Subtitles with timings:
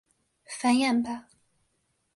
[0.59, 1.27] 繁衍吧！